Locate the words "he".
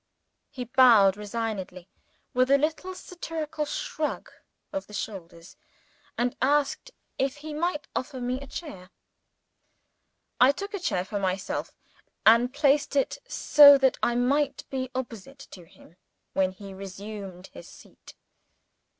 0.49-0.63, 7.45-7.53, 16.53-16.73